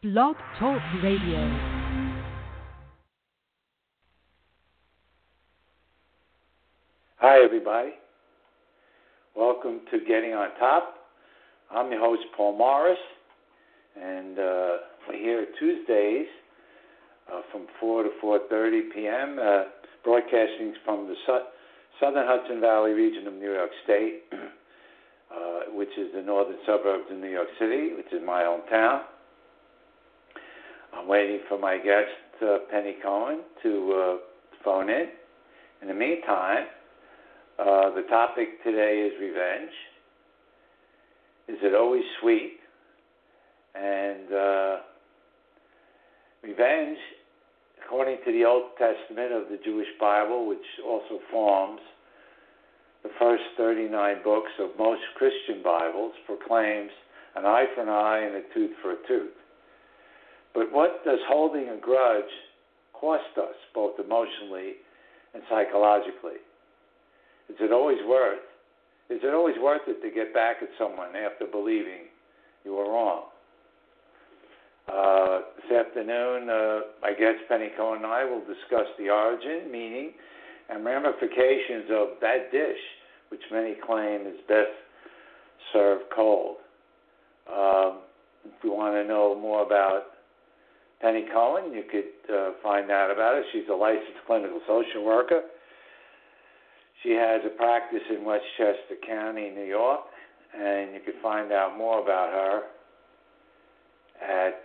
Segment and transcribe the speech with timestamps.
[0.00, 1.42] Blog Talk Radio.
[7.16, 7.94] Hi, everybody.
[9.34, 10.94] Welcome to Getting on Top.
[11.72, 12.96] I'm your host, Paul Morris,
[14.00, 14.76] and uh,
[15.08, 16.28] we're here Tuesdays
[17.34, 19.64] uh, from 4 to 4.30 p.m., uh,
[20.04, 21.46] broadcasting from the su-
[21.98, 27.18] southern Hudson Valley region of New York State, uh, which is the northern suburbs of
[27.18, 29.00] New York City, which is my hometown.
[30.92, 34.16] I'm waiting for my guest, uh, Penny Cohen, to uh,
[34.64, 35.08] phone in.
[35.82, 36.66] In the meantime,
[37.58, 39.70] uh, the topic today is revenge.
[41.48, 42.58] Is it always sweet?
[43.74, 44.76] And uh,
[46.42, 46.98] revenge,
[47.84, 51.80] according to the Old Testament of the Jewish Bible, which also forms
[53.02, 56.90] the first 39 books of most Christian Bibles, proclaims
[57.36, 59.37] an eye for an eye and a tooth for a tooth.
[60.54, 62.30] But what does holding a grudge
[62.92, 64.74] cost us, both emotionally
[65.34, 66.40] and psychologically?
[67.48, 68.40] Is it always worth?
[69.10, 72.08] Is it always worth it to get back at someone after believing
[72.64, 73.24] you were wrong?
[74.92, 80.12] Uh, this afternoon, uh, my guest Penny Cohen and I will discuss the origin, meaning,
[80.70, 82.78] and ramifications of that dish,
[83.28, 84.70] which many claim is best
[85.72, 86.56] served cold.
[87.50, 87.98] Um,
[88.44, 90.04] if you want to know more about
[91.00, 91.72] Penny Cohen.
[91.72, 93.42] You could uh, find out about her.
[93.52, 95.42] She's a licensed clinical social worker.
[97.02, 100.00] She has a practice in Westchester County, New York,
[100.58, 102.62] and you could find out more about her
[104.20, 104.64] at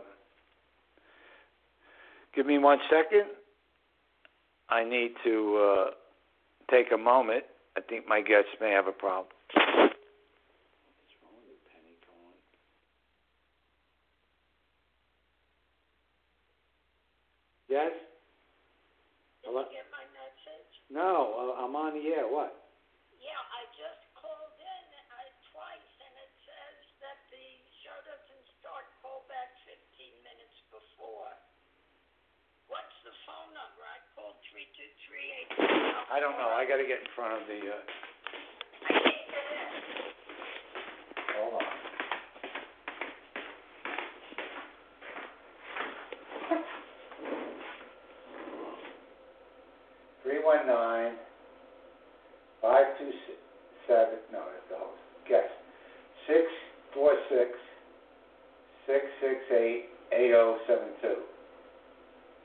[2.34, 3.26] give me one second.
[4.69, 5.91] I need to uh,
[6.70, 7.44] take a moment.
[7.76, 9.34] I think my guests may have a problem.
[17.70, 17.94] Yes?
[19.47, 19.62] Did Hello?
[19.62, 20.70] you get my message?
[20.91, 22.26] No, uh, I'm on the air.
[22.26, 22.66] What?
[23.14, 27.47] Yeah, I just called in uh, twice, and it says that the
[27.87, 31.31] show doesn't start callback 15 minutes before.
[32.66, 33.87] What's the phone number?
[33.87, 36.50] I called 323 I don't know.
[36.50, 37.58] I got to get in front of the.
[37.66, 37.82] Uh...
[38.86, 39.58] I can't get in.
[41.34, 41.66] Hold on.
[50.22, 51.19] Three one nine
[52.62, 53.10] five two
[53.88, 54.20] seven.
[54.31, 55.02] No, that's the host.
[55.26, 55.50] Guess
[56.31, 56.47] six
[56.94, 57.50] four six
[58.87, 61.26] six six eight eight zero seven two.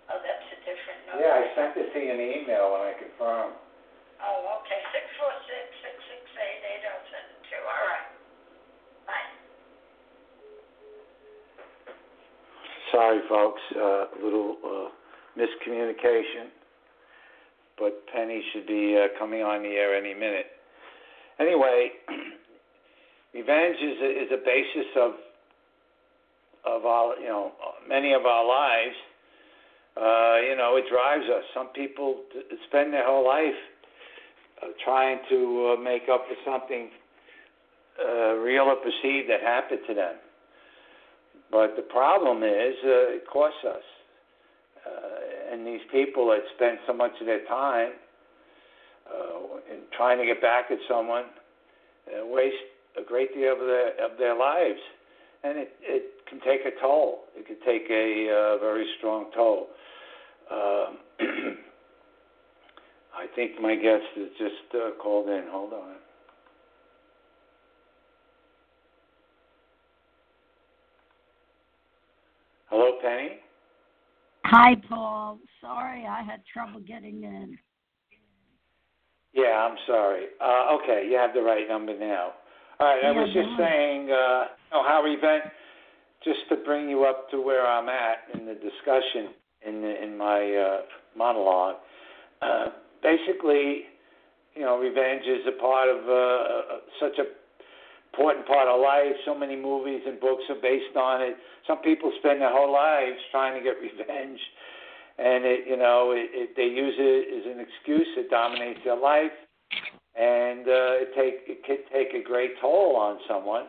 [0.10, 1.22] Oh, that's a different number.
[1.22, 3.62] Yeah, I sent it to you in the email when I confirmed.
[4.26, 4.80] Oh, okay.
[4.90, 7.62] 646-668-8072.
[7.62, 8.10] All right.
[9.06, 9.30] Bye.
[12.92, 13.62] Sorry, folks.
[13.76, 14.88] Uh, a little uh,
[15.38, 16.50] miscommunication,
[17.78, 20.48] but Penny should be uh, coming on the air any minute.
[21.40, 21.90] Anyway,
[23.34, 25.12] revenge is a, is a basis of
[26.66, 27.52] of our, you know,
[27.88, 28.96] many of our lives.
[29.96, 31.44] Uh, you know, it drives us.
[31.54, 32.24] Some people
[32.68, 33.54] spend their whole life
[34.62, 36.90] uh, trying to uh, make up for something
[38.04, 40.16] uh, real or perceived that happened to them.
[41.52, 43.84] But the problem is, uh, it costs us.
[44.86, 47.92] Uh, and these people that spend so much of their time
[49.10, 51.26] uh, in trying to get back at someone
[52.08, 52.56] uh, waste
[52.98, 54.80] a great deal of their of their lives,
[55.44, 57.26] and it it can take a toll.
[57.36, 59.68] It can take a uh, very strong toll.
[60.52, 60.98] Um,
[63.18, 65.46] I think my guest is just uh, called in.
[65.50, 65.96] Hold on.
[72.70, 73.40] Hello, Penny.
[74.48, 75.40] Hi, Paul.
[75.60, 77.58] Sorry, I had trouble getting in.
[79.34, 80.26] Yeah, I'm sorry.
[80.40, 82.34] Uh, okay, you have the right number now.
[82.80, 85.52] All right, I Yeah, was just saying, uh, you know, how event,
[86.24, 89.34] just to bring you up to where I'm at in the discussion
[89.66, 90.82] in the, in my uh,
[91.18, 91.78] monologue.
[92.42, 92.68] Uh,
[93.02, 93.86] basically,
[94.54, 97.26] you know, revenge is a part of uh, such a
[98.16, 99.12] important part of life.
[99.26, 101.36] So many movies and books are based on it.
[101.68, 104.40] Some people spend their whole lives trying to get revenge,
[105.20, 108.08] and it, you know, it, it, they use it as an excuse.
[108.16, 109.36] It dominates their life,
[110.16, 113.66] and uh, it take it can take a great toll on someone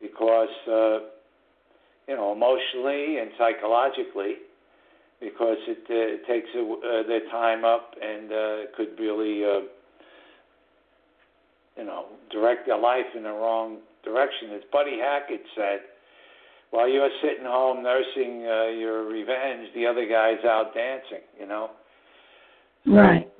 [0.00, 1.12] because uh,
[2.08, 4.40] you know emotionally and psychologically
[5.20, 9.60] because it, uh, it takes uh, their time up and uh, could really uh,
[11.76, 14.50] you know direct their life in the wrong direction.
[14.54, 15.80] As Buddy Hackett said,
[16.70, 21.24] while you're sitting home nursing uh, your revenge, the other guy's out dancing.
[21.38, 21.70] You know.
[22.86, 23.30] Right.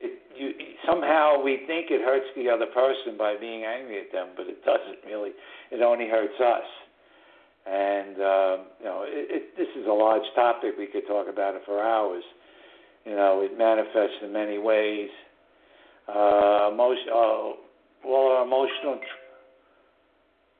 [0.00, 0.52] it, you
[0.86, 4.64] somehow we think it hurts the other person by being angry at them, but it
[4.64, 5.30] doesn't really.
[5.70, 6.68] It only hurts us.
[7.66, 10.74] And um, you know, it, it, this is a large topic.
[10.78, 12.22] We could talk about it for hours.
[13.04, 15.10] You know, it manifests in many ways.
[16.08, 19.00] Uh, emotion, uh, all our emotional,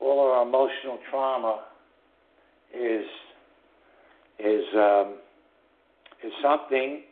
[0.01, 1.63] all our emotional trauma
[2.73, 3.05] is
[4.39, 5.15] is um,
[6.23, 7.03] is something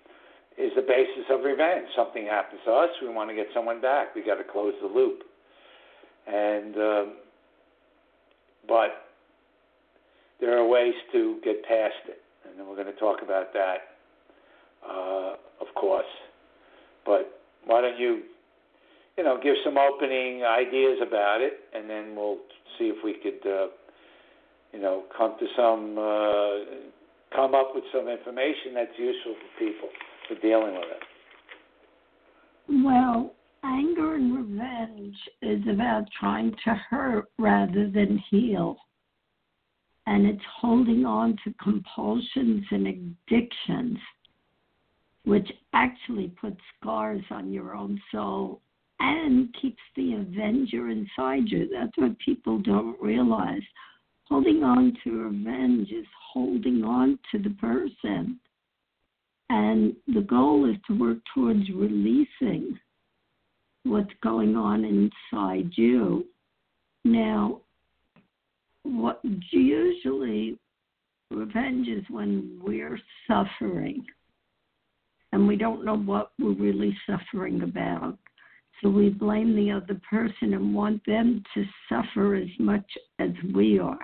[0.57, 1.87] is the basis of revenge.
[1.95, 4.15] Something happens to us, we want to get someone back.
[4.15, 5.23] We got to close the loop.
[6.27, 7.13] And um,
[8.67, 9.05] but
[10.39, 13.77] there are ways to get past it, and then we're going to talk about that,
[14.87, 16.05] uh, of course.
[17.05, 17.34] But
[17.65, 18.23] why don't you,
[19.17, 22.37] you know, give some opening ideas about it, and then we'll
[22.77, 23.67] see if we could, uh,
[24.73, 29.89] you know, come to some, uh, come up with some information that's useful for people
[30.27, 31.03] for dealing with it.
[32.83, 33.33] Well,
[33.63, 38.77] anger and revenge is about trying to hurt rather than heal.
[40.07, 43.97] And it's holding on to compulsions and addictions,
[45.25, 48.61] which actually puts scars on your own soul
[48.99, 51.67] and keeps the avenger inside you.
[51.71, 53.61] That's what people don't realize.
[54.29, 58.39] Holding on to revenge is holding on to the person.
[59.49, 62.79] And the goal is to work towards releasing
[63.83, 66.25] what's going on inside you.
[67.03, 67.61] Now,
[68.83, 69.21] what
[69.51, 70.57] usually
[71.31, 74.03] revenge is when we're suffering
[75.35, 78.17] and we don't know what we're really suffering about.
[78.81, 82.89] So we blame the other person and want them to suffer as much
[83.19, 83.99] as we are.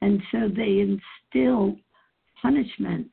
[0.00, 0.98] And so they
[1.34, 1.76] instill
[2.40, 3.08] punishment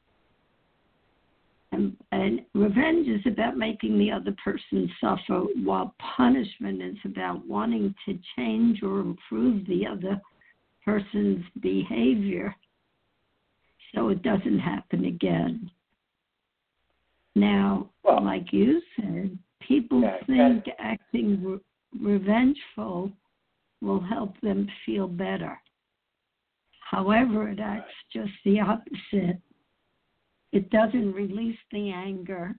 [1.73, 7.93] and, and revenge is about making the other person suffer, while punishment is about wanting
[8.05, 10.21] to change or improve the other
[10.85, 12.55] person's behavior
[13.93, 15.69] so it doesn't happen again.
[17.35, 21.59] Now, Well- like you said, people Yeah, think acting re-
[21.99, 23.11] revengeful
[23.81, 25.61] will help them feel better.
[26.79, 29.41] However, it acts just the opposite
[30.51, 32.55] it doesn't release the anger.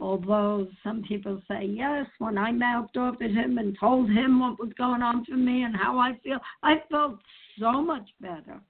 [0.00, 4.58] Although some people say, yes, when I mouthed off at him and told him what
[4.58, 7.20] was going on for me and how I feel, I felt
[7.58, 8.60] so much better.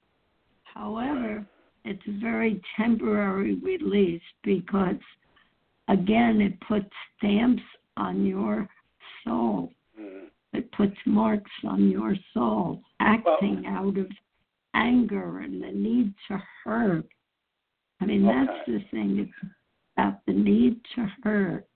[0.64, 1.46] However,
[1.84, 4.96] it's a very temporary release because,
[5.88, 7.62] again, it puts stamps
[7.96, 8.68] on your
[9.24, 9.72] soul.
[10.00, 10.26] Mm.
[10.52, 14.06] It puts marks on your soul, acting out of
[14.74, 17.06] anger and the need to hurt.
[18.00, 19.18] I mean, that's the thing.
[19.18, 19.52] It's
[19.96, 21.66] about the need to hurt.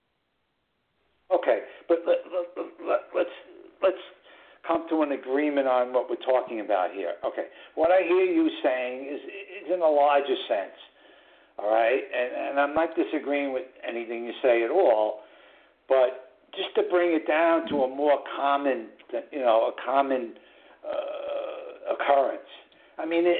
[1.33, 3.29] Okay, but let, let, let, let's
[3.81, 4.03] let's
[4.67, 7.13] come to an agreement on what we're talking about here.
[7.25, 10.75] Okay, what I hear you saying is is in a larger sense.
[11.59, 15.21] All right, and and I'm not disagreeing with anything you say at all,
[15.89, 18.87] but just to bring it down to a more common,
[19.31, 20.33] you know, a common
[20.87, 22.47] uh, occurrence.
[22.99, 23.37] I mean, it,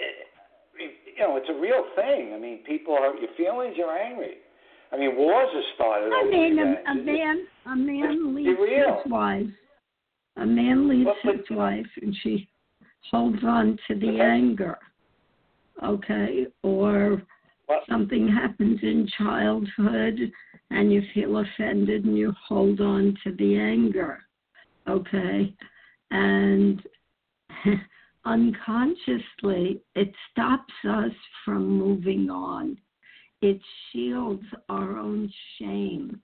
[0.79, 2.33] you know, it's a real thing.
[2.33, 3.75] I mean, people are your feelings.
[3.77, 4.35] You're angry.
[4.91, 6.11] I mean, wars are started.
[6.13, 9.47] I over mean, a, a man, a man leaves his wife.
[10.37, 12.47] A man leaves but- his wife, and she
[13.11, 14.77] holds on to the anger.
[15.83, 17.21] Okay, or Well-
[17.89, 20.31] something happens in childhood,
[20.69, 24.19] and you feel offended, and you hold on to the anger.
[24.87, 25.53] Okay,
[26.11, 26.81] and
[28.25, 31.11] unconsciously, it stops us
[31.43, 32.77] from moving on.
[33.41, 33.59] It
[33.91, 36.21] shields our own shame.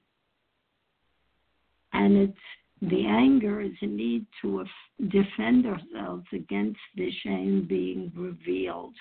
[1.94, 4.66] And it's the anger is a need to
[5.08, 8.96] defend ourselves against the shame being revealed.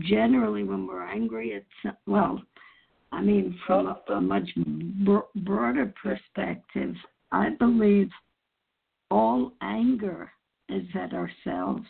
[0.00, 2.42] Generally, when we're angry, it's well,
[3.12, 4.48] I mean, from a, a much
[5.04, 6.94] bro- broader perspective,
[7.30, 8.08] I believe
[9.10, 10.32] all anger
[10.68, 11.86] is at ourselves.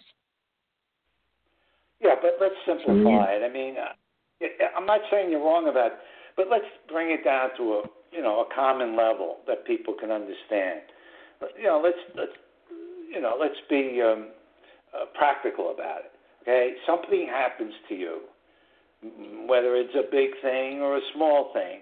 [2.00, 3.42] Yeah, but let's simplify it.
[3.42, 4.44] I mean, uh,
[4.76, 5.98] I'm not saying you're wrong about, it,
[6.36, 7.82] but let's bring it down to a
[8.12, 10.80] you know a common level that people can understand.
[11.56, 12.32] You know, let's let's
[13.10, 14.28] you know let's be um,
[14.94, 16.12] uh, practical about it.
[16.44, 18.20] Okay, something happens to you,
[19.48, 21.80] whether it's a big thing or a small thing.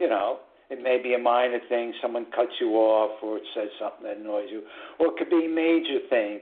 [0.00, 0.38] You know,
[0.70, 1.92] it may be a minor thing.
[2.00, 4.62] Someone cuts you off, or it says something that annoys you,
[4.98, 6.40] or it could be a major thing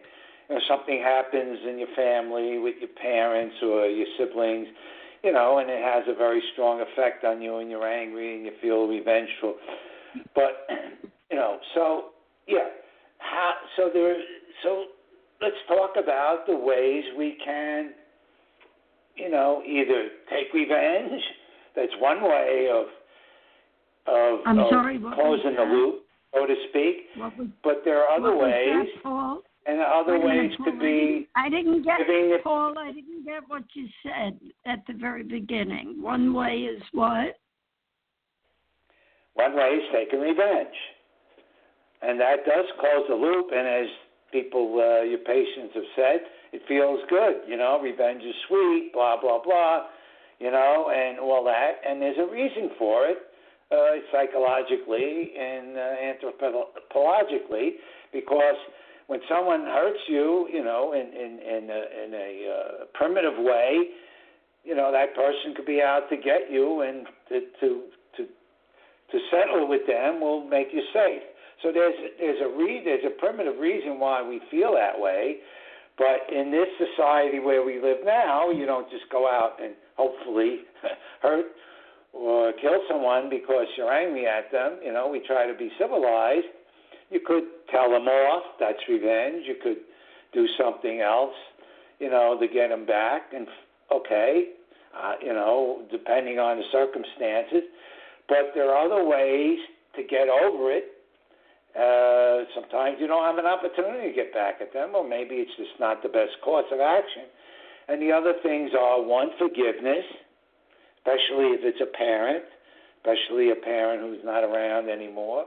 [0.49, 4.69] you know, something happens in your family with your parents or your siblings,
[5.23, 8.45] you know, and it has a very strong effect on you and you're angry and
[8.45, 9.57] you feel revengeful.
[10.35, 10.67] But
[11.31, 12.11] you know, so
[12.47, 12.69] yeah.
[13.19, 14.17] How so there
[14.63, 14.85] so
[15.41, 17.93] let's talk about the ways we can
[19.17, 21.23] you know, either take revenge,
[21.75, 22.87] that's one way of
[24.09, 26.97] of, I'm of sorry, closing the loop, so to speak.
[27.17, 27.33] Was,
[27.65, 31.49] But there are other ways that, and other Wait a minute, ways could be I
[31.49, 32.79] didn't, get it- Paul.
[32.79, 36.01] I didn't get what you said at the very beginning.
[36.01, 37.37] One way is what?
[39.35, 40.77] one way is taking revenge,
[42.01, 43.49] and that does close the loop.
[43.53, 43.87] And as
[44.33, 46.21] people, uh, your patients have said,
[46.53, 47.43] it feels good.
[47.47, 48.91] You know, revenge is sweet.
[48.93, 49.87] Blah blah blah.
[50.39, 51.81] You know, and all that.
[51.87, 53.19] And there's a reason for it,
[53.73, 57.81] uh, psychologically and uh, anthropologically,
[58.13, 58.57] because
[59.07, 63.91] when someone hurts you, you know, in in in a, in a uh, primitive way,
[64.65, 67.83] you know that person could be out to get you, and to to
[68.17, 68.27] to
[69.13, 71.23] to settle with them will make you safe.
[71.63, 75.37] So there's there's a re, there's a primitive reason why we feel that way,
[75.99, 80.61] but in this society where we live now, you don't just go out and hopefully
[81.23, 81.47] hurt
[82.13, 84.79] or kill someone because you're angry at them.
[84.85, 86.47] You know, we try to be civilized.
[87.11, 88.43] You could tell them off.
[88.61, 89.45] That's revenge.
[89.47, 89.79] You could
[90.33, 91.35] do something else,
[91.99, 93.33] you know, to get them back.
[93.35, 93.47] And
[93.93, 94.51] okay,
[94.97, 97.69] uh, you know, depending on the circumstances.
[98.29, 99.59] But there are other ways
[99.95, 100.85] to get over it.
[101.77, 105.53] Uh, sometimes you don't have an opportunity to get back at them, or maybe it's
[105.59, 107.29] just not the best course of action.
[107.89, 110.05] And the other things are one, forgiveness,
[110.99, 112.45] especially if it's a parent,
[112.99, 115.45] especially a parent who's not around anymore,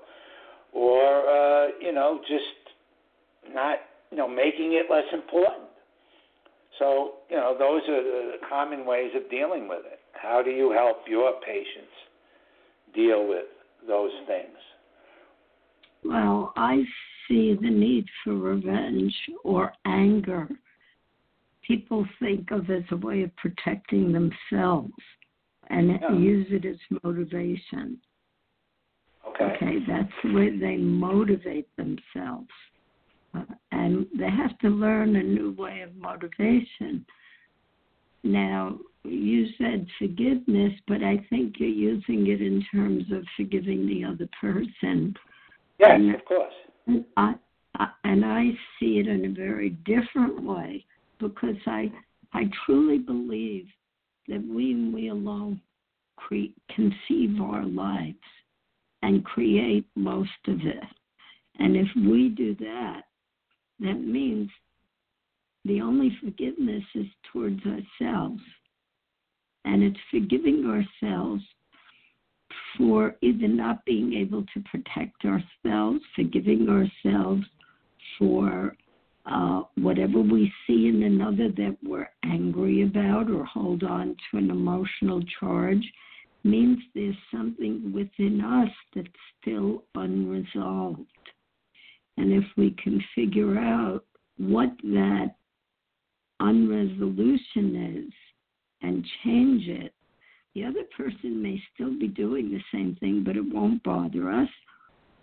[0.71, 3.79] or uh, you know, just not
[4.12, 5.67] you know making it less important.
[6.77, 10.00] So you know, those are the common ways of dealing with it.
[10.13, 11.95] How do you help your patients
[12.93, 13.45] deal with
[13.88, 14.55] those things?
[16.03, 16.83] Well, I
[17.27, 19.13] see the need for revenge
[19.43, 20.49] or anger.
[21.61, 24.93] People think of as a way of protecting themselves
[25.69, 27.99] and use it as motivation.
[29.27, 29.55] Okay.
[29.55, 32.49] Okay, that's the way they motivate themselves.
[33.35, 37.05] Uh, and they have to learn a new way of motivation.
[38.23, 44.03] Now, you said forgiveness, but I think you're using it in terms of forgiving the
[44.03, 45.13] other person.
[45.79, 46.53] Yes, And- of course.
[46.88, 47.36] And I,
[47.77, 50.86] I and I see it in a very different way
[51.19, 51.91] because I
[52.33, 53.67] I truly believe
[54.27, 55.62] that we and we alone
[56.15, 58.17] cre- conceive our lives
[59.01, 60.83] and create most of it.
[61.59, 63.03] And if we do that,
[63.79, 64.50] that means
[65.65, 68.41] the only forgiveness is towards ourselves.
[69.65, 71.43] And it's forgiving ourselves
[72.77, 77.43] for either not being able to protect ourselves, forgiving ourselves
[78.17, 78.75] for
[79.25, 84.49] uh, whatever we see in another that we're angry about or hold on to an
[84.49, 85.83] emotional charge,
[86.43, 89.07] means there's something within us that's
[89.41, 91.05] still unresolved.
[92.17, 94.03] And if we can figure out
[94.37, 95.35] what that
[96.39, 98.13] unresolution is
[98.81, 99.93] and change it,
[100.55, 104.49] the other person may still be doing the same thing, but it won't bother us,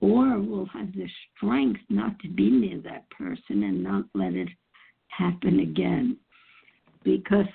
[0.01, 4.49] or we'll have the strength not to be near that person and not let it
[5.09, 6.17] happen again.
[7.03, 7.47] Because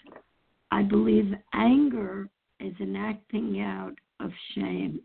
[0.71, 4.99] I believe anger is an acting out of shame.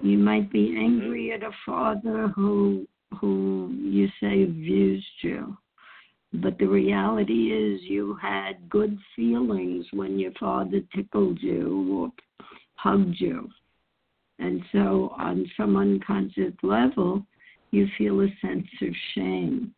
[0.00, 2.86] You might be angry at a father who
[3.20, 5.56] who you say abused you.
[6.32, 12.12] But the reality is you had good feelings when your father tickled you or
[12.76, 13.48] hugged you.
[14.38, 17.26] And so on some unconscious level,
[17.72, 19.74] you feel a sense of shame.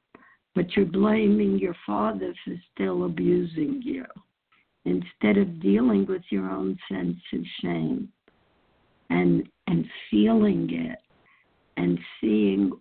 [0.55, 4.05] But you're blaming your father for still abusing you
[4.85, 8.09] instead of dealing with your own sense of shame
[9.11, 10.99] and and feeling it
[11.77, 12.73] and seeing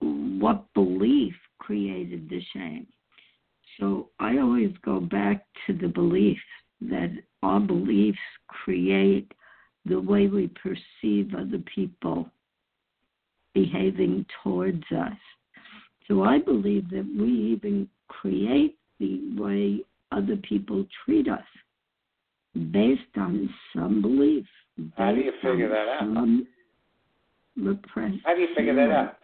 [0.00, 2.86] what belief created the shame.
[3.78, 6.38] So I always go back to the belief
[6.80, 7.10] that
[7.42, 8.18] our beliefs
[8.48, 9.30] create
[9.84, 12.28] the way we perceive other people
[13.54, 15.16] behaving towards us.
[16.08, 19.80] So I believe that we even create the way
[20.12, 21.44] other people treat us
[22.72, 24.46] based on some belief.
[24.96, 26.28] How do you figure that out?
[27.56, 29.16] Repressed How do you figure that out?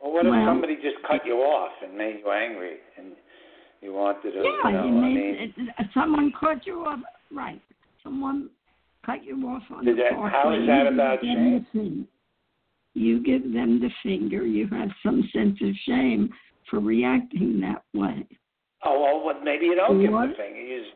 [0.00, 3.16] Well, what if Well- somebody just cut you off and made you angry and
[3.82, 7.00] you wanted to, Yeah, you know, you I mean, it- uh, someone cut you off.
[7.30, 7.60] Right.
[8.02, 8.50] Someone
[9.04, 10.30] cut you off on Did the that- parkway.
[10.30, 12.08] how is that give about shame?
[12.94, 14.44] You give them the finger.
[14.46, 16.32] You have some sense of shame
[16.66, 18.26] for reacting that way.
[18.84, 20.60] oh, well, what, maybe you don't give them the finger.
[20.60, 20.94] You just,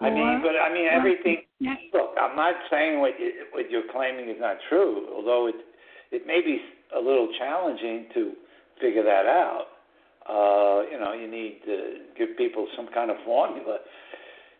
[0.00, 1.44] I or- mean, but I mean, everything.
[1.92, 5.56] Look, I'm not saying what you, what you're claiming is not true, although it
[6.10, 6.58] it may be
[6.96, 8.32] a little challenging to
[8.80, 9.66] figure that out.
[10.28, 13.78] Uh, you know, you need to give people some kind of formula.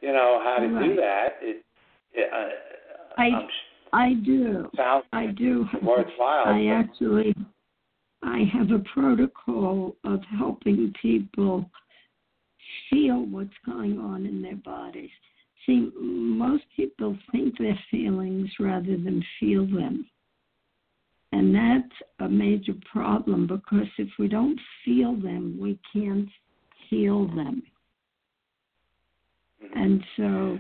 [0.01, 1.29] You know how to do that.
[1.43, 1.65] It,
[2.15, 3.51] it uh, I- I'm s-
[3.93, 4.69] I do.
[4.77, 5.67] sounds I do.
[5.83, 6.45] worthwhile.
[6.47, 7.35] I but- actually,
[8.23, 11.69] I have a protocol of helping people
[12.89, 15.11] feel what's going on in their bodies.
[15.67, 20.07] See, most people think their feelings rather than feel them.
[21.33, 26.29] And that's a major problem because if we don't feel them, we can't
[26.89, 27.63] heal them.
[29.63, 29.77] Mhm.
[29.77, 30.59] And so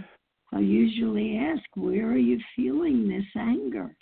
[0.52, 3.96] I usually ask, where are you feeling this anger?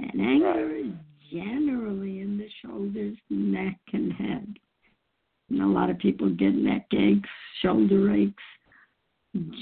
[0.00, 0.92] And anger is
[1.30, 4.58] generally in the shoulders, neck, and head.
[5.50, 7.28] And a lot of people get neck aches,
[7.60, 8.42] shoulder aches,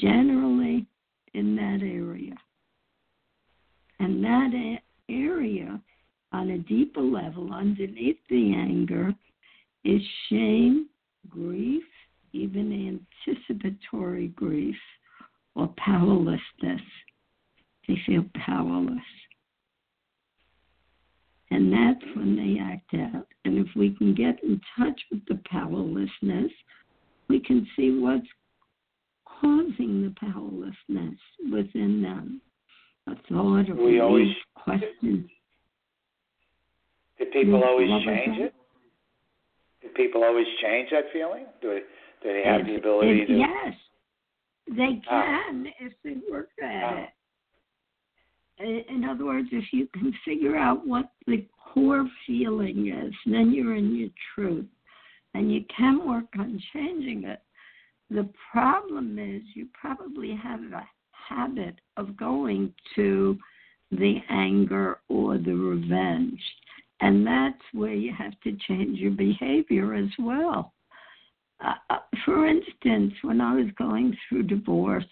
[0.01, 0.87] generally
[1.35, 2.37] in that area.
[3.99, 5.81] And that area,
[6.37, 9.15] on a deeper level, underneath the anger,
[9.85, 10.89] is shame,
[11.29, 11.83] grief,
[12.33, 14.77] even anticipatory grief,
[15.55, 16.83] or powerlessness.
[17.89, 18.99] They feel powerless.
[21.51, 23.27] And that's when they act out.
[23.45, 26.51] And if we can get in touch with the powerlessness,
[27.29, 28.27] we can see what's
[29.41, 31.19] causing the powerlessness
[31.51, 32.41] within them.
[33.07, 35.31] A thought, a We belief, always- question.
[37.19, 38.45] Did people Yes, always what was change that?
[38.47, 38.55] it?
[39.81, 41.47] Did people always change that feeling?
[41.63, 41.81] Do they,
[42.23, 43.35] do they have If- the ability if- to?
[43.35, 43.75] Yes,
[44.69, 45.43] they How?
[45.47, 47.07] can if they work at How?
[48.59, 48.87] it.
[48.89, 53.75] In other words, if you can figure out what the core feeling is, then you're
[53.77, 54.67] in your truth.
[55.35, 57.41] And you can work on changing it.
[58.09, 63.39] The problem is you probably have a habit of going to
[63.91, 66.41] the anger or the revenge.
[67.01, 70.73] And that's where you have to change your behavior as well.
[71.63, 75.05] Uh, uh, for instance, when I was going through divorce,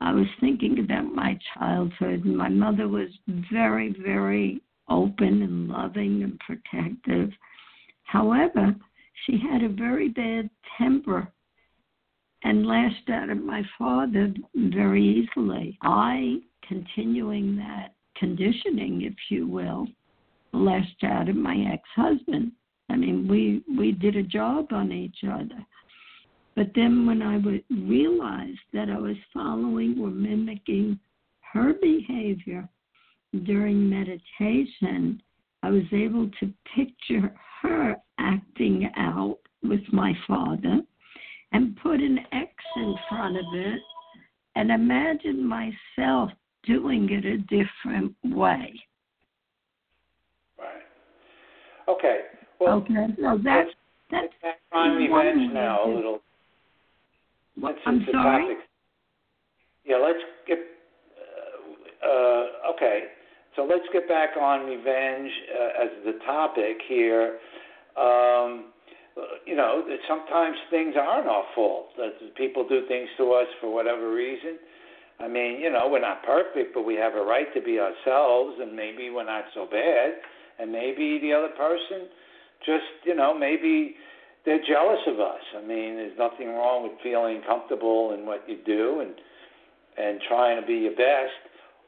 [0.00, 2.24] I was thinking about my childhood.
[2.24, 3.08] My mother was
[3.52, 7.30] very, very open and loving and protective.
[8.04, 8.74] However,
[9.24, 11.28] she had a very bad temper
[12.44, 15.78] and lashed out at my father very easily.
[15.82, 19.86] I, continuing that conditioning, if you will,
[20.52, 22.52] lashed out at my ex-husband.
[22.90, 25.64] I mean, we we did a job on each other.
[26.54, 30.98] But then when I would realize that I was following or mimicking
[31.52, 32.68] her behavior
[33.44, 35.22] during meditation,
[35.62, 40.82] I was able to picture her acting out with my father
[41.52, 43.80] and put an X in front of it
[44.56, 46.30] and imagine myself
[46.64, 48.72] doing it a different way.
[50.58, 50.82] Right.
[51.88, 52.20] Okay.
[52.60, 53.66] Well, okay, so that
[54.10, 54.28] That's
[54.72, 56.20] on one revenge way now a little.
[57.60, 58.42] Since I'm sorry.
[58.42, 58.58] topic.
[59.84, 60.58] Yeah, let's get.
[60.58, 63.00] Uh, uh, okay,
[63.56, 67.38] so let's get back on revenge uh, as the topic here.
[67.96, 68.72] Um,
[69.46, 71.88] you know, that sometimes things aren't our fault.
[71.98, 74.58] That people do things to us for whatever reason.
[75.20, 78.56] I mean, you know, we're not perfect, but we have a right to be ourselves,
[78.60, 80.14] and maybe we're not so bad,
[80.58, 82.08] and maybe the other person
[82.64, 83.96] just, you know, maybe
[84.44, 85.40] they're jealous of us.
[85.56, 89.14] I mean, there's nothing wrong with feeling comfortable in what you do and
[89.98, 91.36] and trying to be your best.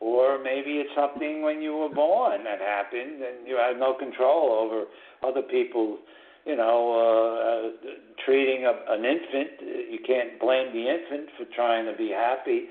[0.00, 4.52] Or maybe it's something when you were born that happened and you had no control
[4.52, 4.84] over
[5.26, 5.98] other people,
[6.44, 7.88] you know, uh,
[8.26, 9.60] treating a, an infant.
[9.90, 12.66] You can't blame the infant for trying to be happy,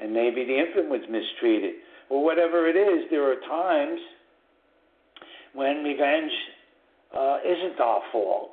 [0.00, 1.74] and maybe the infant was mistreated.
[2.08, 4.00] Or whatever it is, there are times
[5.54, 6.30] when revenge
[7.16, 8.52] uh, isn't our fault.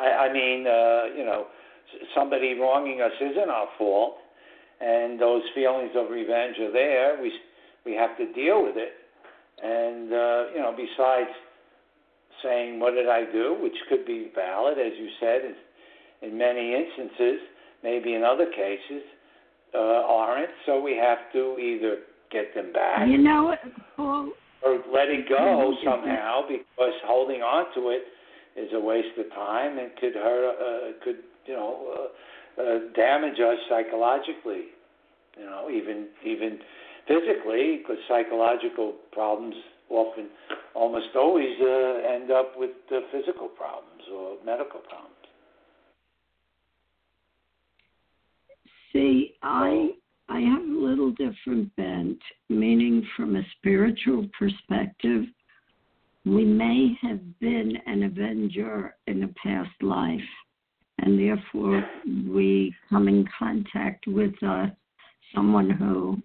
[0.00, 1.46] I, I mean, uh, you know,
[2.14, 4.16] somebody wronging us isn't our fault,
[4.80, 7.20] and those feelings of revenge are there.
[7.22, 7.32] We
[7.84, 8.92] we have to deal with it,
[9.62, 11.30] and uh, you know, besides
[12.42, 16.74] saying what did I do, which could be valid, as you said, in, in many
[16.74, 17.40] instances,
[17.82, 19.02] maybe in other cases
[19.74, 20.50] uh, aren't.
[20.66, 21.98] So we have to either
[22.30, 23.54] get them back You know,
[23.96, 24.32] Paul,
[24.64, 28.02] or let it go somehow because holding on to it
[28.60, 32.10] is a waste of time and could hurt uh, could you know
[32.58, 34.72] uh, uh, damage us psychologically
[35.38, 36.58] you know even even
[37.06, 39.54] physically because psychological problems
[39.88, 40.28] often
[40.74, 45.14] almost always uh, end up with uh, physical problems or medical problems.
[48.92, 49.90] See, I
[50.28, 52.18] I have a little different bent,
[52.48, 55.24] meaning from a spiritual perspective,
[56.24, 60.20] we may have been an avenger in a past life,
[60.98, 61.84] and therefore
[62.28, 64.66] we come in contact with uh,
[65.34, 66.20] someone who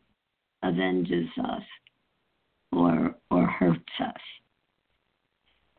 [0.64, 1.64] avenges us
[2.72, 4.22] or or hurts us.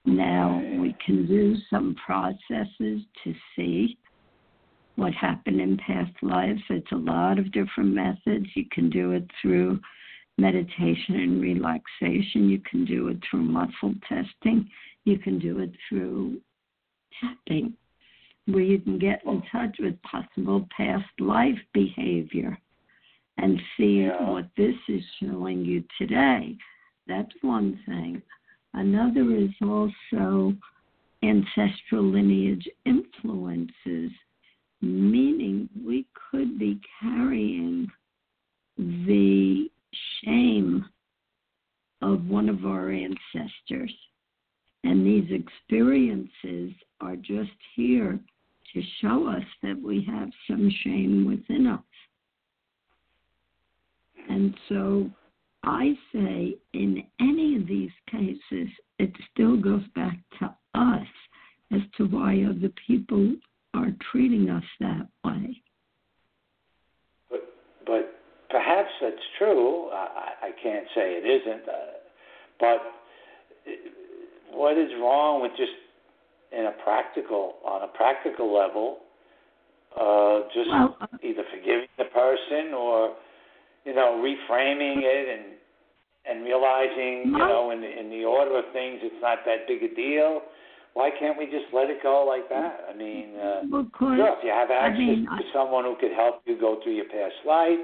[0.07, 3.99] Now we can do some processes to see
[4.95, 6.61] what happened in past lives.
[6.71, 8.47] It's a lot of different methods.
[8.55, 9.79] You can do it through
[10.38, 12.49] meditation and relaxation.
[12.49, 14.68] You can do it through muscle testing.
[15.05, 16.40] You can do it through
[17.20, 17.75] tapping,
[18.46, 22.59] where you can get in touch with possible past life behavior
[23.38, 24.31] and see Yeah.
[24.31, 26.57] what this is showing you today.
[27.07, 28.22] That's one thing.
[28.72, 30.57] Another is also
[31.22, 34.12] ancestral lineage influences
[34.83, 37.90] meaning we could be carrying
[38.77, 39.70] the
[40.23, 40.85] shame
[42.03, 43.93] of one of our ancestors.
[44.85, 48.19] And these experiences are just here
[48.73, 51.81] to show us that we have some shame within us.
[54.29, 55.11] And so
[55.65, 61.07] I say in any of these cases, it still goes back to us
[61.73, 63.35] as to why other people
[63.75, 65.63] are treating us that way.
[67.31, 67.53] but
[67.85, 68.19] but
[68.51, 69.89] perhaps that's true.
[69.91, 71.75] I, I I can't say it isn't, uh,
[72.61, 72.81] but
[74.53, 75.73] what is wrong with just
[76.53, 78.99] in a practical on a practical level,
[79.99, 83.15] uh, just Well, uh, either forgiving the person or
[83.85, 85.45] you know reframing it and
[86.29, 89.83] and realizing you know in the, in the order of things it's not that big
[89.83, 90.43] a deal.
[90.95, 92.87] Why can't we just let it go like that?
[92.89, 93.37] I mean.
[93.37, 96.41] Uh, because Sure, if you have I access mean, to I- someone who could help
[96.47, 97.79] you go through your past life,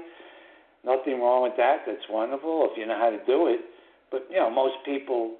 [0.85, 1.83] nothing wrong with that.
[1.85, 3.61] That's wonderful if you know how to do it.
[4.11, 5.35] But you know, most people,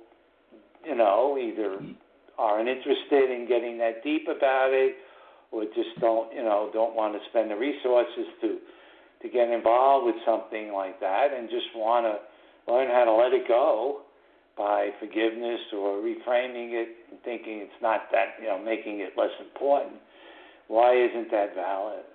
[0.86, 1.80] you know, either
[2.38, 4.96] aren't interested in getting that deep about it,
[5.52, 8.58] or just don't, you know, don't want to spend the resources to
[9.22, 12.20] to get involved with something like that, and just want to
[12.72, 14.02] learn how to let it go
[14.58, 19.32] by forgiveness or reframing it and thinking it's not that, you know, making it less
[19.42, 19.96] important.
[20.68, 22.06] Why isn't that valid?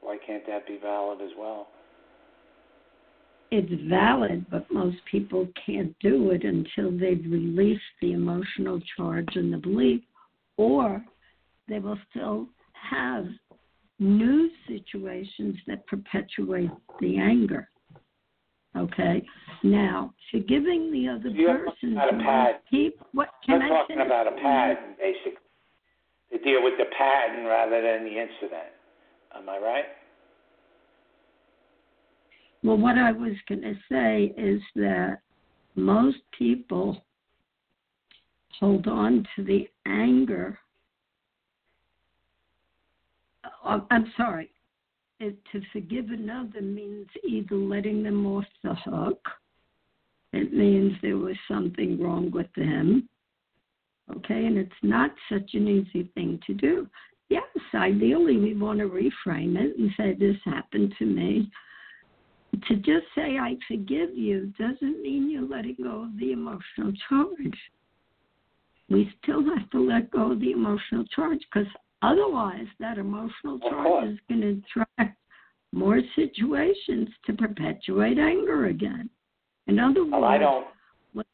[0.00, 1.68] Why can't that be valid as well?
[3.54, 9.52] It's valid, but most people can't do it until they've released the emotional charge and
[9.52, 10.02] the belief,
[10.56, 11.04] or
[11.68, 13.26] they will still have
[13.98, 17.68] new situations that perpetuate the anger.
[18.76, 19.24] Okay.
[19.62, 21.92] Now, forgiving the other You're person.
[21.92, 22.54] about a pad.
[22.70, 23.30] Keep what?
[23.46, 24.06] Can We're I talking finish?
[24.06, 25.38] about a pattern, basically.
[26.32, 28.74] To deal with the pattern rather than the incident.
[29.36, 29.84] Am I right?
[32.64, 35.18] Well, what I was going to say is that
[35.76, 37.04] most people
[38.58, 40.58] hold on to the anger
[43.64, 44.50] oh, I'm sorry.
[45.20, 49.20] It, to forgive another means either letting them off the hook.
[50.32, 53.08] It means there was something wrong with them.
[54.10, 56.88] Okay, and it's not such an easy thing to do.
[57.30, 61.50] Yes, ideally we want to reframe it and say this happened to me.
[62.68, 67.58] To just say I forgive you doesn't mean you're letting go of the emotional charge.
[68.88, 71.66] We still have to let go of the emotional charge because
[72.02, 75.18] otherwise that emotional charge is going to attract
[75.72, 79.10] more situations to perpetuate anger again.
[79.66, 80.66] In other Well, I words,
[81.14, 81.26] don't.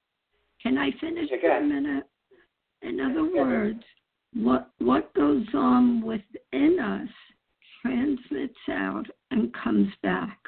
[0.63, 2.05] can I finish for a minute?
[2.83, 3.83] In other words,
[4.33, 7.09] what what goes on within us
[7.83, 10.39] transmits out and comes back.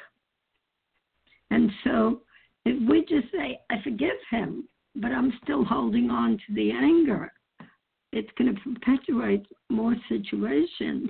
[1.50, 2.20] And so
[2.64, 7.32] if we just say, I forgive him, but I'm still holding on to the anger,
[8.12, 11.08] it's going to perpetuate more situations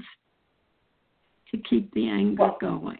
[1.51, 2.99] to keep the anger Well, going.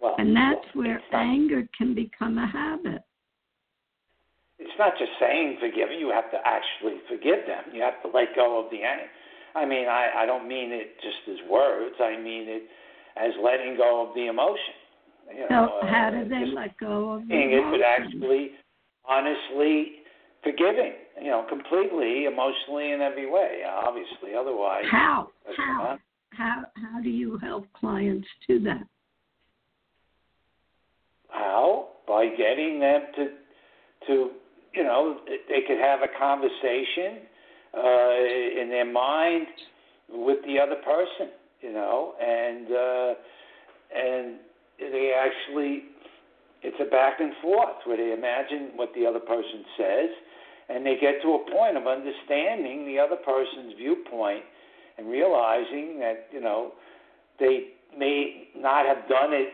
[0.00, 3.02] Well, And that's well, where not, anger can become a habit.
[4.58, 5.88] it's not just saying forgive.
[5.98, 7.74] You have to actually forgive them.
[7.74, 9.10] You have to let go of the anger.
[9.54, 11.96] I mean, I, I don't mean it just as words.
[12.00, 12.62] I mean it
[13.16, 14.74] as letting go of the emotion.
[15.34, 18.50] You So how uh, do they just let go of the saying it, but actually,
[19.06, 19.97] honestly
[20.42, 20.92] forgiving.
[21.20, 23.62] You know, completely, emotionally, in every way.
[23.66, 25.30] Obviously, otherwise, How?
[25.56, 25.98] How?
[26.30, 28.86] How how do you help clients do that?
[31.30, 31.88] How?
[32.06, 33.28] By getting them to,
[34.06, 34.30] to
[34.74, 37.26] you know, they could have a conversation
[37.76, 39.46] uh, in their mind
[40.08, 43.14] with the other person, you know, and uh,
[43.94, 44.36] and
[44.78, 45.84] they actually,
[46.62, 50.10] it's a back and forth where they imagine what the other person says,
[50.68, 54.44] and they get to a point of understanding the other person's viewpoint
[54.98, 56.72] and realizing that you know
[57.38, 59.48] they may not have done it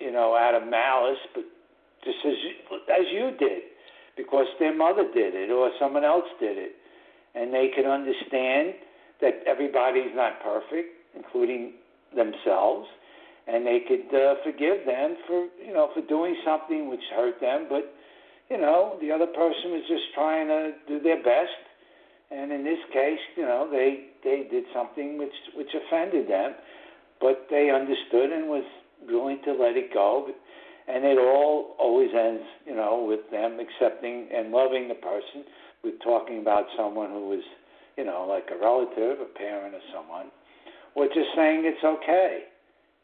[0.00, 1.44] you know, out of malice, but
[2.02, 3.62] just as you, as you did,
[4.16, 6.72] because their mother did it or someone else did it,
[7.34, 8.74] and they can understand
[9.20, 11.74] that everybody's not perfect, including
[12.16, 12.88] themselves,
[13.50, 17.66] and they could uh, forgive them for you know for doing something which hurt them,
[17.68, 17.94] but
[18.48, 21.58] you know the other person was just trying to do their best,
[22.30, 26.54] and in this case, you know they they did something which which offended them,
[27.20, 28.64] but they understood and was
[29.08, 30.28] willing to let it go.
[30.88, 35.44] And it all always ends, you know, with them accepting and loving the person.
[35.84, 37.44] With talking about someone who was,
[37.96, 40.26] you know, like a relative, a parent, or someone,
[40.94, 42.49] or just saying it's okay.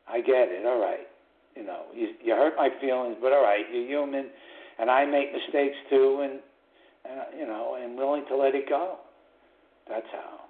[0.08, 0.64] I get it.
[0.64, 1.06] All right.
[1.56, 4.26] You know, you, you hurt my feelings, but all right, you're human,
[4.78, 6.40] and I make mistakes too, and,
[7.08, 8.98] and you know, and willing to let it go.
[9.88, 10.40] That's how.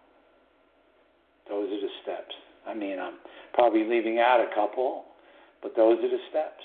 [1.48, 2.34] Those are the steps.
[2.66, 3.14] I mean, I'm
[3.54, 5.04] probably leaving out a couple,
[5.62, 6.64] but those are the steps.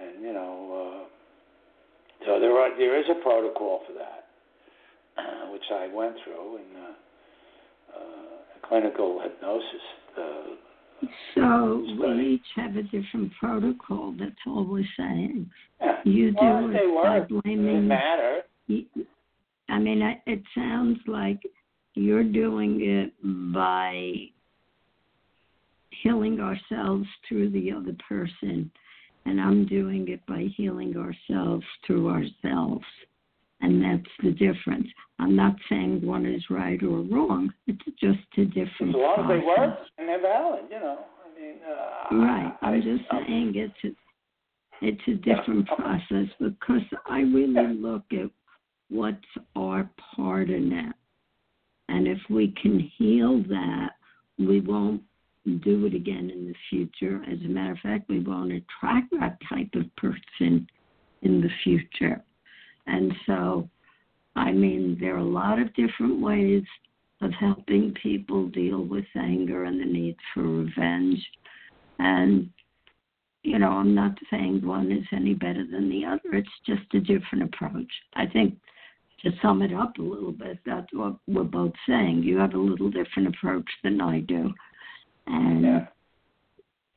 [0.00, 4.26] And you know, uh, so there are there is a protocol for that,
[5.18, 9.82] uh, which I went through in uh, uh, clinical hypnosis.
[10.16, 10.67] Uh,
[11.34, 14.14] So we each have a different protocol.
[14.18, 15.48] That's all we're saying.
[15.80, 15.98] yeah.
[16.04, 17.86] You do well, they it by blaming.
[17.88, 18.42] matter.
[19.68, 21.40] I mean, I- it sounds like
[21.94, 23.12] you're doing it
[23.52, 24.30] by
[26.02, 28.70] healing ourselves through the other person,
[29.26, 32.84] and I'm doing it by healing ourselves through ourselves.
[33.60, 34.86] And that's the difference.
[35.18, 37.52] I'm not saying one is right or wrong.
[37.66, 38.90] It's just a different.
[38.90, 39.86] As long as they work process.
[39.98, 40.98] and they're valid, you know.
[41.24, 42.56] I mean, uh, Right.
[42.62, 45.36] I, I'm just I, saying it's a, it's a Yeah.
[45.36, 47.74] different process because I really Yeah.
[47.76, 48.30] look at
[48.90, 49.18] what's
[49.56, 50.94] our part in it.
[51.88, 53.90] And if we can heal that,
[54.38, 55.02] we won't
[55.62, 57.24] do it again in the future.
[57.26, 60.68] As a matter of fact, we won't attract that type of person
[61.22, 62.22] in the future.
[62.88, 63.68] And so,
[64.34, 66.64] I mean, there are a lot of different ways
[67.20, 71.18] of helping people deal with anger and the need for revenge.
[71.98, 72.48] And,
[73.42, 77.00] you know, I'm not saying one is any better than the other, it's just a
[77.00, 77.90] different approach.
[78.14, 78.54] I think
[79.22, 82.22] to sum it up a little bit, that's what we're both saying.
[82.22, 84.52] You have a little different approach than I do.
[85.26, 85.86] And yeah.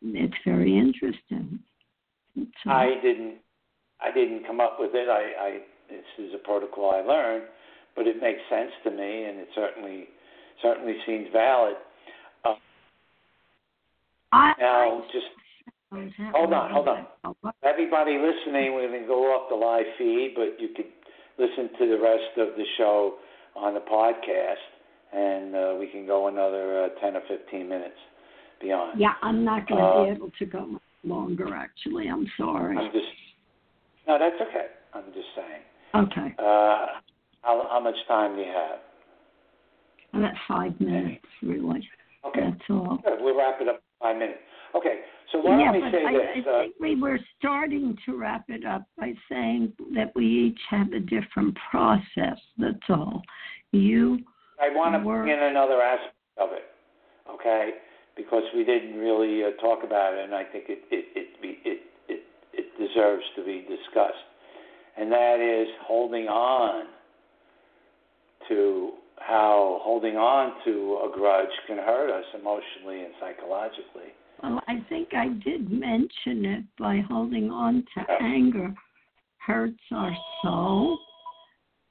[0.03, 1.59] it's very interesting.
[2.35, 3.39] So, uh, I didn't
[4.01, 5.09] I didn't come up with it.
[5.09, 5.59] I, I
[5.91, 7.43] this is a protocol I learned,
[7.95, 10.07] but it makes sense to me, and it certainly
[10.61, 11.75] certainly seems valid.
[12.45, 12.55] Uh,
[14.31, 15.25] I, now, just
[16.33, 17.05] hold on, hold on.
[17.63, 20.85] everybody listening, we're going to go off the live feed, but you could
[21.37, 23.15] listen to the rest of the show
[23.55, 24.63] on the podcast,
[25.13, 27.97] and uh, we can go another uh, ten or fifteen minutes.
[28.61, 28.99] beyond.
[28.99, 31.53] Yeah, I'm not going to Uh, be able to go much longer.
[31.55, 32.77] Actually, I'm sorry.
[32.77, 33.07] I'm just
[34.07, 34.67] no, that's okay.
[34.93, 35.61] I'm just saying.
[35.93, 36.85] Okay, Uh,
[37.41, 38.79] how how much time do you have?
[40.13, 41.87] about five minutes, really.
[42.25, 42.99] Okay, That's all.
[43.03, 43.19] good.
[43.21, 44.39] We'll wrap it up in five minutes.
[44.75, 44.99] Okay,
[45.31, 46.45] so why yeah, don't we say I, this?
[46.45, 50.59] I uh, think we were starting to wrap it up by saying that we each
[50.69, 52.39] have a different process.
[52.57, 53.21] That's all.
[53.71, 54.19] You
[54.61, 55.23] I want to Work.
[55.25, 56.63] bring in another aspect of it,
[57.29, 57.71] okay?
[58.15, 61.57] Because we didn't really uh, talk about it, and I think it it it, be,
[61.65, 62.21] it it
[62.53, 64.27] it deserves to be discussed,
[65.01, 66.85] and that is holding on
[68.47, 74.13] to how holding on to a grudge can hurt us emotionally and psychologically.
[74.43, 78.71] Well, I think I did mention it by holding on to anger
[79.37, 80.99] hurts our soul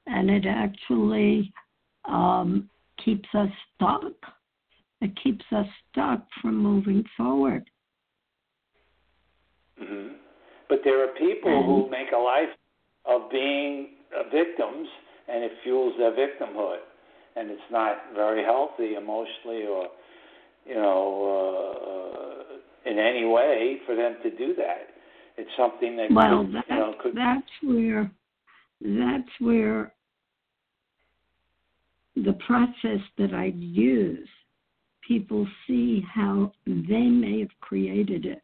[0.07, 1.51] and it actually
[2.05, 2.69] um,
[3.03, 4.13] keeps us stuck.
[5.01, 7.69] It keeps us stuck from moving forward.
[9.77, 10.13] hmm
[10.69, 12.47] But there are people who make a life
[13.05, 14.87] of being uh, victims,
[15.27, 16.79] and it fuels their victimhood,
[17.35, 19.87] and it's not very healthy emotionally or,
[20.65, 22.53] you know,
[22.85, 24.87] uh, in any way for them to do that.
[25.37, 28.11] It's something that Well, could, that, you know could that's where
[28.81, 29.93] that's where
[32.15, 34.27] the process that I use,
[35.07, 38.41] people see how they may have created it.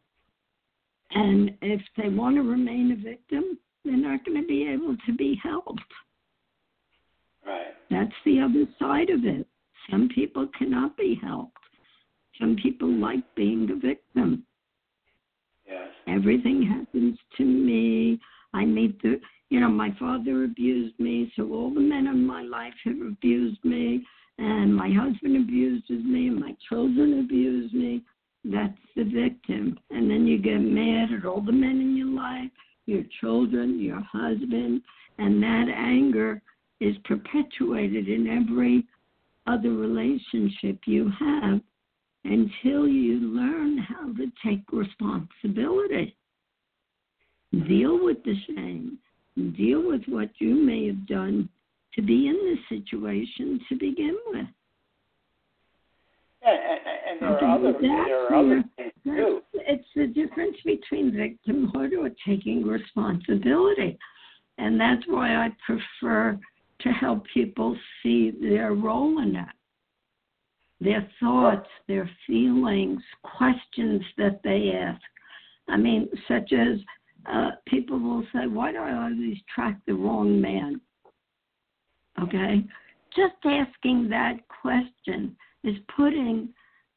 [1.10, 5.12] And if they want to remain a victim, they're not going to be able to
[5.14, 5.80] be helped.
[7.46, 7.74] right.
[7.90, 9.46] That's the other side of it.
[9.90, 11.56] Some people cannot be helped.
[12.38, 14.44] Some people like being the victim.
[15.66, 15.88] Yes.
[16.06, 18.20] Everything happens to me.
[18.54, 19.20] I meet the,
[19.50, 23.64] you know, my father abused me, so all the men in my life have abused
[23.64, 24.04] me,
[24.38, 28.02] and my husband abuses me, and my children abuse me.
[28.44, 29.78] That's the victim.
[29.90, 32.50] And then you get mad at all the men in your life,
[32.88, 34.80] your children, your husband,
[35.18, 36.40] and that anger
[36.80, 38.86] is perpetuated in every
[39.46, 41.60] other relationship you have
[42.24, 46.16] until you learn how to take responsibility.
[47.66, 48.98] Deal with the shame.
[49.56, 51.48] Deal with what you may have done
[51.94, 54.46] to be in this situation to begin with.
[56.42, 59.40] Yeah, and, and there are other there are other things too.
[59.70, 63.98] It's the difference between victimhood or taking responsibility.
[64.56, 66.40] And that's why I prefer
[66.80, 69.48] to help people see their role in it.
[70.80, 75.02] Their thoughts, their feelings, questions that they ask.
[75.68, 76.78] I mean, such as
[77.30, 80.80] uh, people will say, Why do I always track the wrong man?
[82.22, 82.64] Okay?
[83.14, 86.48] Just asking that question is putting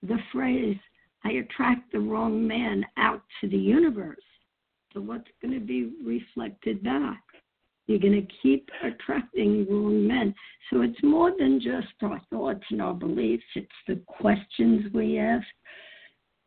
[0.04, 0.78] the phrase,
[1.24, 4.18] I attract the wrong man out to the universe.
[4.94, 7.22] So what's going to be reflected back?
[7.88, 10.34] You're going to keep attracting wrong men.
[10.70, 15.46] So it's more than just our thoughts and our beliefs, it's the questions we ask,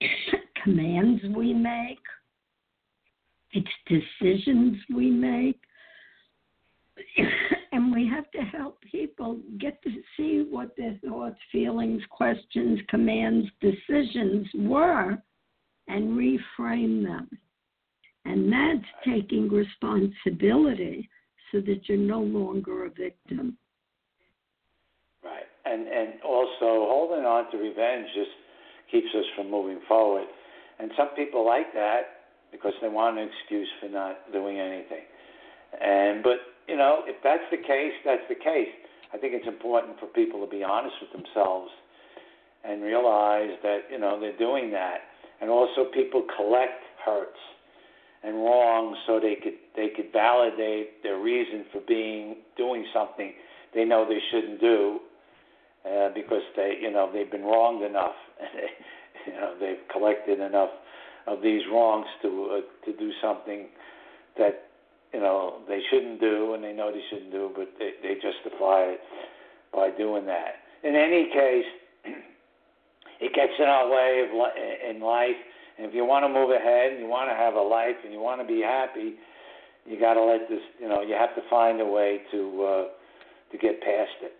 [0.62, 1.98] commands we make,
[3.52, 5.60] it's decisions we make.
[7.94, 14.48] we have to help people get to see what their thoughts, feelings, questions, commands, decisions
[14.54, 15.16] were
[15.87, 17.28] and reframe them.
[18.24, 21.09] And that's taking responsibility
[21.52, 23.57] so that you're no longer a victim.
[25.22, 25.44] Right.
[25.64, 28.30] And and also holding on to revenge just
[28.90, 30.26] keeps us from moving forward.
[30.80, 32.00] And some people like that
[32.50, 35.04] because they want an excuse for not doing anything.
[35.80, 38.72] And but you know, if that's the case, that's the case.
[39.12, 41.70] I think it's important for people to be honest with themselves
[42.64, 45.00] and realize that, you know, they're doing that.
[45.40, 47.38] And also people collect hurts
[48.24, 53.35] and wrongs so they could they could validate their reason for being doing something
[53.74, 54.98] they know they shouldn't do
[55.85, 58.15] uh, because they you know they've been wronged enough
[59.27, 60.71] you know they've collected enough
[61.27, 63.67] of these wrongs to uh, to do something
[64.38, 64.69] that
[65.15, 68.83] you know they shouldn't do and they know they shouldn't do but they they justify
[68.83, 69.00] it
[69.73, 71.71] by doing that in any case
[73.21, 75.38] it gets in our way of li- in life
[75.77, 78.12] and if you want to move ahead and you want to have a life and
[78.12, 79.15] you want to be happy,
[79.85, 82.85] you got to let this, you know, you have to find a way to uh,
[83.52, 84.33] to get past it.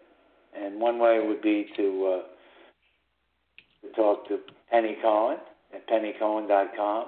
[0.57, 4.39] And one way would be to uh, to talk to
[4.71, 5.39] Penny Cohen
[5.75, 7.07] at pennycohen.com.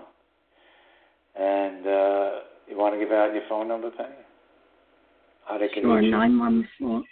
[1.38, 2.30] And uh,
[2.68, 4.14] you want to give out your phone number, Penny?
[5.46, 6.10] How they can Sure, reach you?
[6.10, 7.04] 914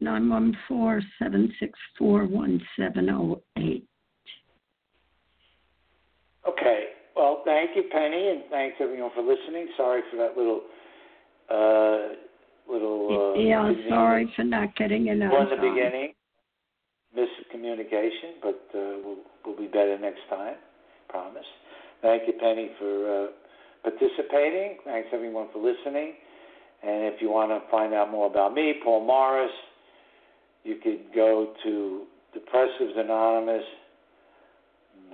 [0.00, 3.84] 914 764 1708.
[6.48, 6.84] Okay.
[7.16, 9.68] Well, thank you, Penny, and thanks everyone for listening.
[9.76, 10.62] Sorry for that little,
[11.48, 12.14] uh,
[12.70, 13.34] little.
[13.36, 15.74] Uh, yeah, sorry for not getting in Well, in the time.
[15.74, 16.12] beginning,
[17.16, 19.16] miscommunication, but uh, we'll,
[19.46, 20.56] we'll be better next time.
[21.08, 21.46] Promise.
[22.02, 23.26] Thank you, Penny, for uh,
[23.84, 24.78] participating.
[24.84, 26.14] Thanks everyone for listening.
[26.82, 29.52] And if you want to find out more about me, Paul Morris,
[30.64, 33.62] you could go to depressivesanonymous.org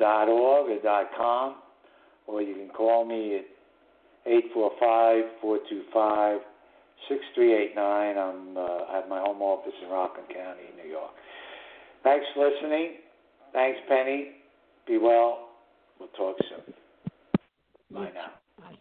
[0.00, 0.78] or
[1.16, 1.56] .com,
[2.26, 3.44] or you can call me at
[4.26, 6.40] 845-425-6389.
[7.76, 11.12] I'm uh, I have my home office in Rockland County, New York.
[12.02, 12.96] Thanks for listening.
[13.52, 14.32] Thanks, Penny.
[14.86, 15.48] Be well.
[15.98, 16.74] We'll talk soon.
[17.92, 18.39] Bye now.